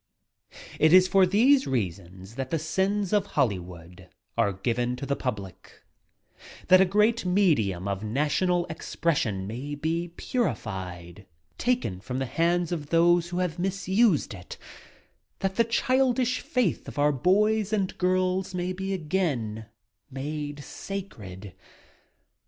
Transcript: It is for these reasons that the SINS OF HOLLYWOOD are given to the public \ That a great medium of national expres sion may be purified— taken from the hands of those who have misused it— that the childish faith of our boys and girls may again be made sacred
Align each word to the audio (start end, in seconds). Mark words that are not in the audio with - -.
It 0.79 0.93
is 0.93 1.07
for 1.07 1.27
these 1.27 1.67
reasons 1.67 2.33
that 2.33 2.49
the 2.49 2.57
SINS 2.57 3.13
OF 3.13 3.27
HOLLYWOOD 3.37 4.09
are 4.35 4.51
given 4.51 4.95
to 4.95 5.05
the 5.05 5.15
public 5.15 5.83
\ 6.19 6.67
That 6.69 6.81
a 6.81 6.85
great 6.85 7.23
medium 7.23 7.87
of 7.87 8.03
national 8.03 8.65
expres 8.65 9.19
sion 9.19 9.45
may 9.45 9.75
be 9.75 10.07
purified— 10.07 11.27
taken 11.69 11.99
from 12.01 12.17
the 12.17 12.25
hands 12.25 12.71
of 12.71 12.89
those 12.89 13.29
who 13.29 13.37
have 13.37 13.59
misused 13.59 14.33
it— 14.33 14.57
that 15.41 15.57
the 15.57 15.63
childish 15.63 16.39
faith 16.39 16.87
of 16.87 16.97
our 16.97 17.11
boys 17.11 17.71
and 17.71 17.95
girls 17.99 18.55
may 18.55 18.71
again 18.73 19.67
be 20.11 20.15
made 20.19 20.63
sacred 20.63 21.53